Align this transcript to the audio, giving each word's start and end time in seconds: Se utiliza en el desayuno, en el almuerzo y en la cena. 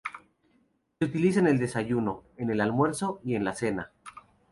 Se 0.97 1.05
utiliza 1.05 1.41
en 1.41 1.45
el 1.45 1.59
desayuno, 1.59 2.23
en 2.35 2.49
el 2.49 2.59
almuerzo 2.61 3.21
y 3.23 3.35
en 3.35 3.43
la 3.43 3.53
cena. 3.53 3.91